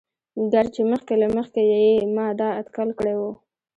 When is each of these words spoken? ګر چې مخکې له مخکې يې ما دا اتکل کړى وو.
ګر 0.53 0.65
چې 0.75 0.81
مخکې 0.91 1.13
له 1.21 1.27
مخکې 1.35 1.61
يې 1.71 1.85
ما 2.15 2.27
دا 2.39 2.49
اتکل 2.59 2.89
کړى 2.99 3.15
وو. 3.17 3.31